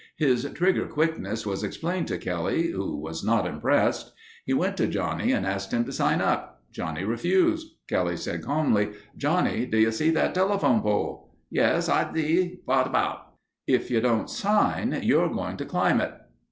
His 0.17 0.49
trigger 0.55 0.87
quickness 0.87 1.45
was 1.45 1.63
explained 1.63 2.07
to 2.07 2.17
Kelly 2.17 2.69
who 2.71 2.97
was 2.99 3.23
not 3.23 3.45
impressed. 3.45 4.11
He 4.47 4.51
went 4.51 4.75
to 4.77 4.87
Johnny 4.87 5.31
and 5.31 5.45
asked 5.45 5.71
him 5.71 5.85
to 5.85 5.91
sign 5.91 6.21
up. 6.21 6.59
Johnny 6.71 7.03
refused. 7.03 7.75
Kelly 7.87 8.17
said 8.17 8.41
calmly, 8.43 8.93
"Johnny, 9.15 9.67
do 9.67 9.77
you 9.77 9.91
see 9.91 10.09
that 10.09 10.33
telephone 10.33 10.81
pole?" 10.81 11.35
"Yes, 11.51 11.87
I 11.87 12.11
see. 12.15 12.61
Vot 12.65 12.87
about?" 12.87 13.33
"If 13.67 13.91
you 13.91 14.01
don't 14.01 14.27
sign, 14.27 15.01
you're 15.03 15.29
going 15.29 15.57
to 15.57 15.65
climb 15.65 16.01
it." 16.01 16.13